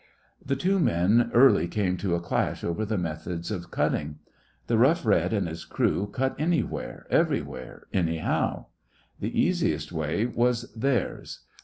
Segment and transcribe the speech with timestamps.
[0.43, 4.17] The two men early came to a clash over the methods of cutting.
[4.65, 8.65] The Rough Red and his crew cut anywhere, everywhere, anyhow.
[9.19, 11.41] The easiest way was theirs.